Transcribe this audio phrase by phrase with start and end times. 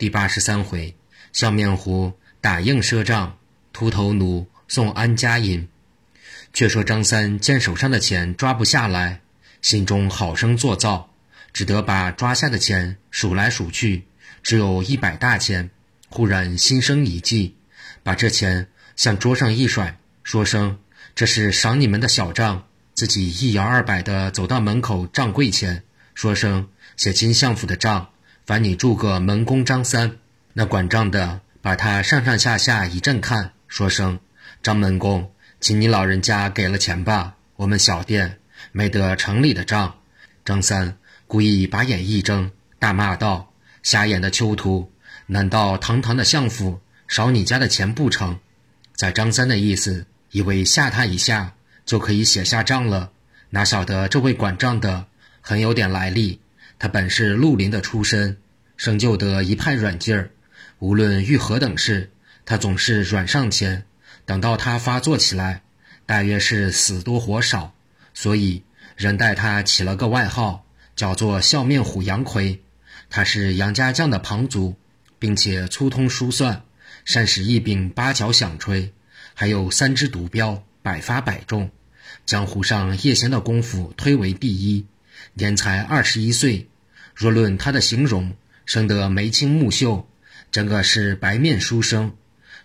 [0.00, 0.96] 第八十三回，
[1.30, 3.36] 笑面虎打硬赊账，
[3.70, 5.68] 秃头奴送安家银。
[6.54, 9.20] 却说张三见手上的钱抓不下来，
[9.60, 11.10] 心中好生作造，
[11.52, 14.04] 只得把抓下的钱数来数去，
[14.42, 15.68] 只有一百大钱。
[16.08, 17.56] 忽然心生一计，
[18.02, 20.78] 把这钱向桌上一甩，说声
[21.14, 22.64] ：“这是赏你们的小账。”
[22.96, 28.08] 自己一摇二摆地走到门口账柜前，说声：“写金相府的账。”
[28.50, 30.16] 烦你住个门工张三，
[30.54, 34.18] 那管账的把他上上下下一阵看，说声
[34.60, 38.40] ：“张门工，请你老人家给了钱吧，我们小店
[38.72, 40.00] 没得城里的账。”
[40.44, 42.50] 张三故意把眼一睁，
[42.80, 43.52] 大骂道
[43.84, 44.90] ：“瞎眼的囚徒，
[45.26, 48.40] 难道堂堂的相府少你家的钱不成？”
[48.98, 51.54] 在张三的意思，以为吓他一下
[51.86, 53.12] 就可以写下账了，
[53.50, 55.06] 哪晓得这位管账的
[55.40, 56.40] 很有点来历。
[56.80, 58.38] 他本是绿林的出身，
[58.78, 60.30] 生就得一派软劲儿。
[60.78, 62.10] 无论遇何等事，
[62.46, 63.84] 他总是软上前。
[64.24, 65.62] 等到他发作起来，
[66.06, 67.74] 大约是死多活少，
[68.14, 68.62] 所以
[68.96, 70.64] 人待他起了个外号，
[70.96, 72.62] 叫做笑面虎杨奎。
[73.10, 74.74] 他是杨家将的旁族，
[75.18, 76.62] 并且粗通书算，
[77.04, 78.94] 善使一柄八角响锤，
[79.34, 81.70] 还有三支毒镖，百发百中。
[82.24, 84.86] 江湖上叶闲的功夫推为第一，
[85.34, 86.68] 年才二十一岁。
[87.14, 90.08] 若论他的形容，生得眉清目秀，
[90.50, 92.14] 整个是白面书生。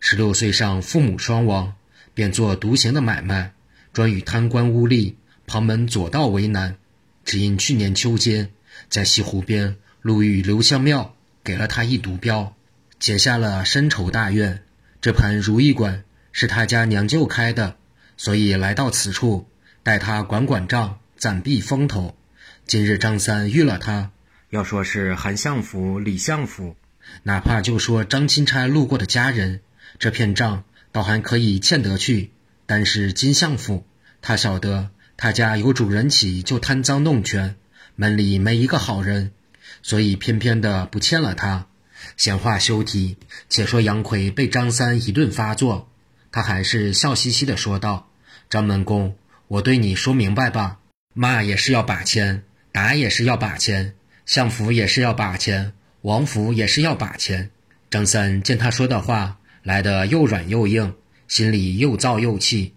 [0.00, 1.74] 十六岁上父母双亡，
[2.12, 3.52] 便做独行的买卖，
[3.92, 5.14] 专与贪官污吏、
[5.46, 6.76] 旁门左道为难。
[7.24, 8.50] 只因去年秋间，
[8.88, 12.54] 在西湖边路遇刘香庙，给了他一毒镖，
[13.00, 14.62] 解下了深仇大怨。
[15.00, 17.76] 这盘如意馆是他家娘舅开的，
[18.16, 19.48] 所以来到此处，
[19.82, 22.14] 待他管管账，暂避风头。
[22.66, 24.10] 今日张三遇了他。
[24.48, 26.76] 要说是韩相府、李相府，
[27.22, 29.60] 哪怕就说张钦差路过的家人，
[29.98, 32.30] 这片账倒还可以欠得去。
[32.64, 33.86] 但是金相府，
[34.22, 34.88] 他晓得
[35.18, 37.56] 他家有主人起就贪赃弄权，
[37.96, 39.32] 门里没一个好人，
[39.82, 41.66] 所以偏偏的不欠了他。
[42.16, 43.18] 闲话休提，
[43.50, 45.90] 且说杨奎被张三一顿发作，
[46.32, 48.08] 他还是笑嘻嘻的说道
[48.48, 49.16] ：“张门公，
[49.48, 50.78] 我对你说明白吧，
[51.12, 53.94] 骂也是要把钱，打也是要把钱。”
[54.26, 57.50] 相府也是要把钱，王府也是要把钱。
[57.90, 60.94] 张三见他说的话来得又软又硬，
[61.28, 62.72] 心里又燥又气。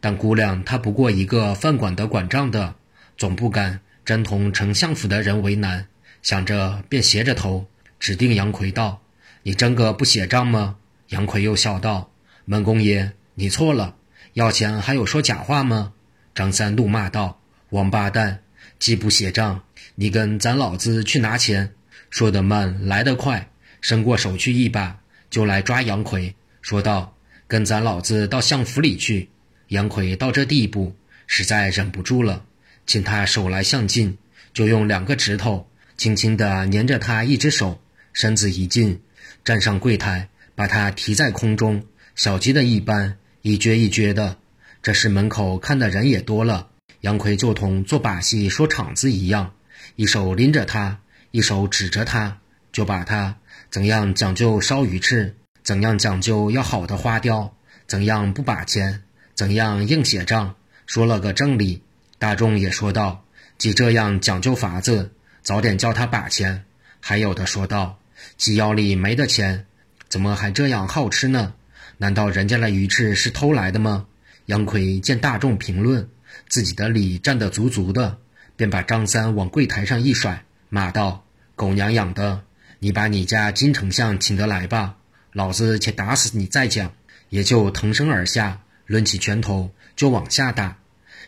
[0.00, 2.74] 但姑娘她不过一个饭馆的管账的，
[3.16, 5.86] 总不敢真同丞相府的人为难。
[6.20, 7.68] 想着便斜着头
[8.00, 9.00] 指定杨奎道
[9.44, 10.76] ：“你真个不写账吗？”
[11.10, 12.10] 杨奎又笑道
[12.44, 13.94] ：“门公爷，你错了，
[14.32, 15.92] 要钱还有说假话吗？”
[16.34, 18.40] 张三怒骂道：“王八蛋，
[18.78, 19.62] 既不写账。”
[20.00, 21.72] 你跟咱老子去拿钱，
[22.08, 23.50] 说得慢来得快，
[23.80, 27.16] 伸过手去一把就来抓杨奎，说道
[27.48, 29.28] ：“跟咱老子到相府里去。”
[29.68, 30.94] 杨奎到这地步，
[31.26, 32.44] 实在忍不住了，
[32.86, 34.16] 请他手来相近，
[34.54, 37.80] 就用两个指头轻轻地粘着他一只手，
[38.12, 39.00] 身子一近，
[39.44, 41.84] 站上柜台，把他提在空中，
[42.14, 44.38] 小鸡的一般，一撅一撅的。
[44.80, 46.68] 这时门口看的人也多了，
[47.00, 49.52] 杨奎就同做把戏说场子一样。
[49.96, 51.00] 一手拎着他，
[51.30, 52.38] 一手指着他，
[52.72, 53.36] 就把他
[53.70, 57.54] 怎样讲究烧鱼翅，怎样讲究要好的花雕，
[57.86, 59.02] 怎样不把钱，
[59.34, 60.54] 怎样硬写账，
[60.86, 61.82] 说了个正理。
[62.18, 63.24] 大众也说道
[63.58, 66.64] ：“既这样讲究法子，早点叫他把钱。”
[67.00, 67.98] 还有的说道
[68.36, 69.66] ：“鸡腰里没得钱，
[70.08, 71.54] 怎么还这样好吃呢？
[71.98, 74.06] 难道人家的鱼翅是偷来的吗？”
[74.46, 76.08] 杨奎见大众评论，
[76.48, 78.18] 自己的理站得足足的。
[78.56, 82.42] 便把张三往柜台上一甩，骂道：“狗娘养的，
[82.80, 84.96] 你把你家金丞相请得来吧，
[85.32, 86.92] 老子且打死你再讲。”
[87.30, 90.78] 也就腾身而下，抡起拳头就往下打。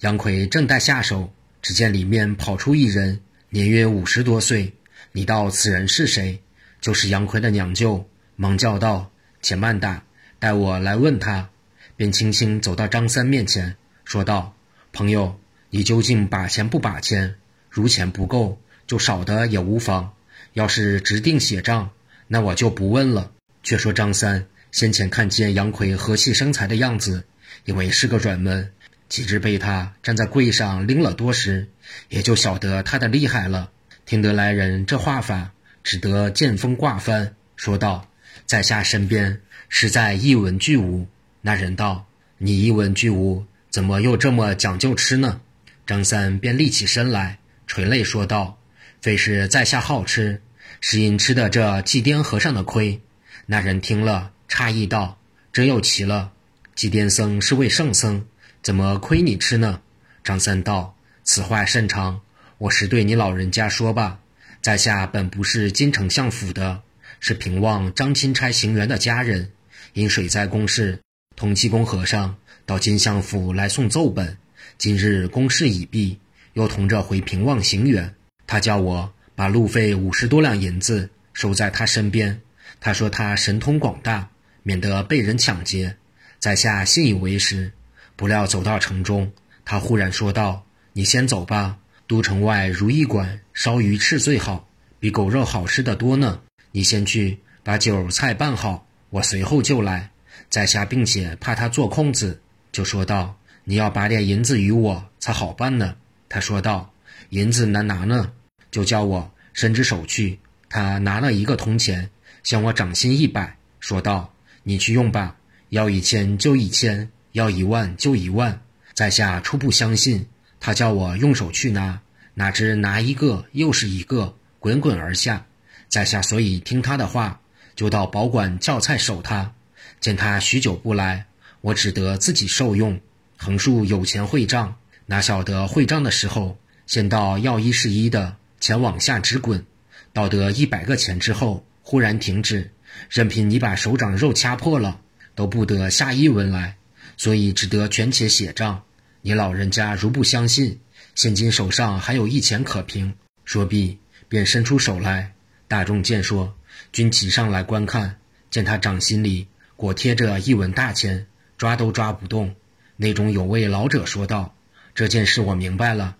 [0.00, 1.32] 杨奎正待下手，
[1.62, 4.74] 只见里面跑出一人，年约五十多岁。
[5.12, 6.42] 你道此人是谁？
[6.80, 8.08] 就是杨奎的娘舅。
[8.34, 10.02] 忙叫道：“且慢打，
[10.40, 11.48] 待我来问他。”
[11.96, 14.56] 便轻轻走到张三面前，说道
[14.94, 15.38] ：“朋友。”
[15.70, 17.34] 你究竟把钱不把钱？
[17.68, 20.12] 如钱不够，就少的也无妨。
[20.52, 21.90] 要是指定写账，
[22.28, 23.32] 那我就不问了。
[23.64, 27.24] 却说张三先前看见杨奎和气生财的样子，
[27.64, 28.70] 以为是个软门，
[29.08, 31.66] 岂知被他站在柜上拎了多时，
[32.08, 33.72] 也就晓得他的厉害了。
[34.06, 35.50] 听得来人这话法，
[35.82, 38.08] 只得见风挂帆，说道
[38.46, 41.08] ：“在下身边实在一文俱无。”
[41.42, 42.06] 那人道
[42.38, 43.44] ：“你一文俱无，
[43.74, 45.40] 怎么又这么讲究吃呢？”
[45.84, 48.60] 张三便立起身来，垂泪说道
[49.02, 50.40] ：“非是在下好吃，
[50.80, 53.00] 是因吃的这祭奠和尚的亏。
[53.46, 55.18] 那人听了，诧异道
[55.52, 56.30] ：“真又奇了，
[56.76, 58.24] 祭奠僧是位圣僧，
[58.62, 59.80] 怎么亏你吃呢？”
[60.22, 62.20] 张三道：“此话甚长，
[62.58, 64.20] 我实对你老人家说吧。
[64.62, 66.82] 在下本不是金城相府的，
[67.18, 69.50] 是平望张钦差行员的家人，
[69.94, 71.00] 因水灾公事，
[71.34, 74.36] 同济公和尚到金相府来送奏本。
[74.78, 76.18] 今日公事已毕，
[76.54, 78.14] 又同着回平望行远。
[78.46, 82.40] 他叫我把路费五十多两银子收在他身边。
[82.80, 84.28] 他说他神通广大，
[84.62, 85.96] 免得被人抢劫。
[86.38, 87.72] 在下信以为实。
[88.16, 89.32] 不料走到城中。”
[89.64, 94.68] 他忽然说道：“你先走吧，都城外如意馆烧鱼翅最好，
[95.00, 96.40] 比狗肉好吃的多呢。
[96.72, 100.10] 你先去把酒菜办好，我随后就来。”
[100.50, 102.40] 在下并且怕他做空子，
[102.74, 105.94] 就说道：“你要把点银子与我才好办呢。”
[106.28, 106.92] 他说道
[107.30, 108.32] ：“银子难拿呢，
[108.72, 112.10] 就叫我伸只手去。”他拿了一个铜钱，
[112.42, 114.34] 向我掌心一摆，说道
[114.64, 115.36] ：“你去用吧，
[115.68, 118.60] 要一千就一千，要一万就一万。”
[118.92, 120.26] 在下初不相信，
[120.58, 122.00] 他叫我用手去拿，
[122.34, 125.46] 哪知拿一个又是一个，滚滚而下。
[125.88, 127.40] 在下所以听他的话，
[127.76, 129.52] 就到保管叫菜守他。
[130.00, 131.26] 见他许久不来，
[131.64, 133.00] 我只得自己受用。
[133.38, 134.76] 横竖有钱汇账，
[135.06, 139.64] 哪晓得汇账的时候，先到要一是一的钱往下直滚，
[140.12, 142.70] 到得一百个钱之后，忽然停止，
[143.08, 145.00] 任凭你把手掌肉掐破了，
[145.34, 146.76] 都不得下一文来。
[147.16, 148.82] 所以只得全且写账。
[149.22, 150.80] 你老人家如不相信，
[151.14, 153.14] 现今手上还有一钱可凭。
[153.46, 153.96] 说毕，
[154.28, 155.32] 便伸出手来。
[155.66, 156.54] 大众见说，
[156.92, 158.16] 均齐上来观看。
[158.50, 161.26] 见他掌心里果贴着一文大钱，
[161.58, 162.54] 抓都抓不动。
[162.96, 164.54] 内中有位老者说道
[164.94, 166.16] ：“这件事我明白了，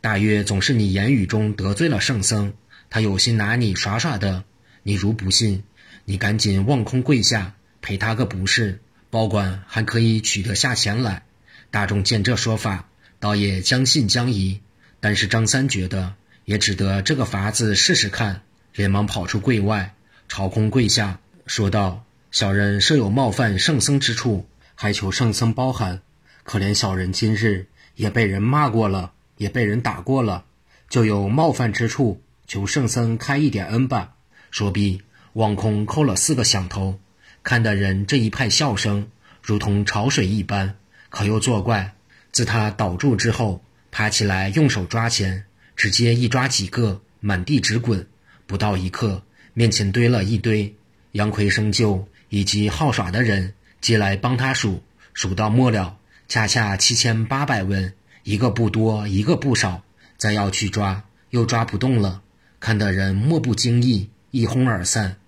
[0.00, 2.54] 大约总是你言语中得罪了圣僧，
[2.90, 4.44] 他有心拿你耍耍的。
[4.82, 5.64] 你如不信，
[6.04, 11.22] 你赶紧望空跪下，赔他个不是。”保管还可以取得下钱来，
[11.70, 12.88] 大众见这说法，
[13.20, 14.60] 倒也将信将疑。
[14.98, 18.42] 但是张三觉得也只得这个法子试试看，
[18.74, 19.94] 连忙跑出柜外，
[20.28, 24.44] 朝空跪下，说道：“小人设有冒犯圣僧之处，
[24.76, 26.02] 还求圣僧包涵。
[26.44, 30.44] 可怜小人今日也被人骂过了，也被人打过了，
[30.88, 34.14] 就有冒犯之处，求圣僧开一点恩吧。”
[34.52, 35.02] 说毕，
[35.32, 37.00] 望空叩了四个响头。
[37.42, 39.08] 看的人这一派笑声，
[39.42, 40.76] 如同潮水一般。
[41.08, 41.94] 可又作怪，
[42.30, 48.06] 自他倒住之后，爬起来用手抓钱，直接一抓几个，满地直滚。
[48.46, 49.22] 不到一刻，
[49.54, 50.74] 面前堆了一堆。
[51.12, 53.54] 杨奎生就以及好耍的人
[53.86, 54.82] 接来帮他数，
[55.14, 55.96] 数到末了，
[56.26, 57.94] 恰恰七千八百文，
[58.24, 59.84] 一个不多，一个不少。
[60.16, 62.20] 再要去抓，又抓不动了。
[62.58, 65.18] 看的人莫不惊异，一哄而散。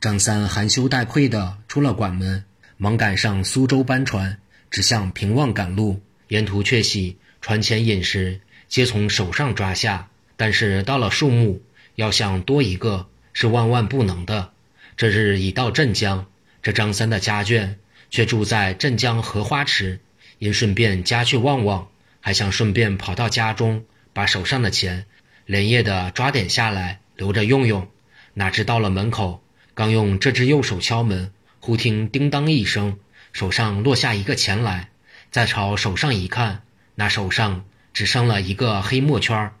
[0.00, 2.42] 张三含羞带愧地出了馆门，
[2.78, 4.38] 忙赶上苏州班船，
[4.70, 6.00] 直向平望赶路。
[6.28, 10.08] 沿途却喜船前饮食，皆从手上抓下。
[10.38, 11.60] 但是到了数目，
[11.96, 14.52] 要想多一个，是万万不能的。
[14.96, 16.24] 这日已到镇江，
[16.62, 17.74] 这张三的家眷
[18.10, 20.00] 却住在镇江荷花池，
[20.38, 21.88] 因顺便家去望望，
[22.20, 25.06] 还想顺便跑到家中，把手上的钱
[25.44, 27.88] 连夜的抓点下来，留着用用。
[28.34, 29.42] 哪知到了门口。
[29.74, 32.98] 刚用这只右手敲门，忽听叮当一声，
[33.32, 34.88] 手上落下一个钱来。
[35.30, 36.62] 再朝手上一看，
[36.94, 39.52] 那手上只剩了一个黑墨圈儿。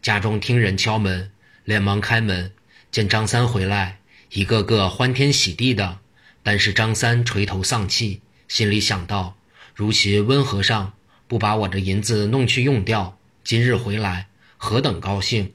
[0.00, 1.32] 家中听人敲门，
[1.64, 2.52] 连忙开门，
[2.92, 3.98] 见张三回来，
[4.30, 5.98] 一个个欢天喜地的。
[6.44, 9.36] 但是张三垂头丧气，心里想到：
[9.74, 10.92] 如其温和尚
[11.26, 15.52] 不把我的银子弄去用掉，今日回来何等高兴！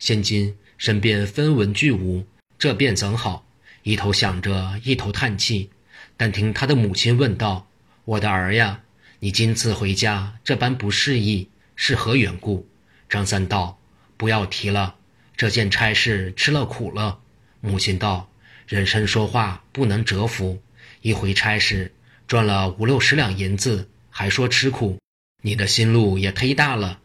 [0.00, 2.26] 现今身边分文俱无，
[2.58, 3.46] 这便怎好？
[3.84, 5.70] 一头想着，一头叹气。
[6.16, 7.68] 但听他的母亲问道
[8.04, 8.80] ：“我的儿呀，
[9.20, 12.68] 你今次回家这般不适意，是何缘故？”
[13.08, 13.78] 张三道
[14.16, 14.96] ：“不要提了，
[15.36, 17.20] 这件差事吃了苦了。”
[17.60, 18.28] 母亲道
[18.66, 20.62] ：“人生说话不能折服，
[21.00, 21.94] 一回差事
[22.26, 24.98] 赚了五六十两银子，还说吃苦，
[25.42, 27.00] 你的心路也忒大了。”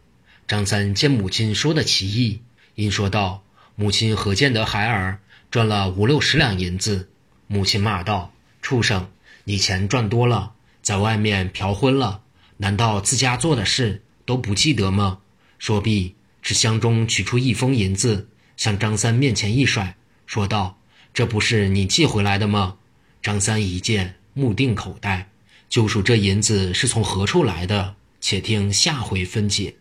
[0.48, 2.40] 张三见母亲说的奇异，
[2.74, 3.42] 因说道
[3.76, 7.08] ：“母亲何见得孩儿？”赚了五六十两银子，
[7.46, 9.10] 母亲骂道：“畜生，
[9.44, 12.22] 你钱赚多了，在外面嫖昏了，
[12.58, 15.20] 难道自家做的事都不记得吗？”
[15.58, 19.96] 说毕，只箱中取出一封银子，向张三面前一甩，
[20.26, 20.78] 说道
[21.18, 22.76] ：“这不是你寄回来的吗？”
[23.20, 25.28] 张三一见，目定口呆，
[25.68, 27.96] 就数这银子是从何处来的。
[28.20, 29.74] 且听下回分解。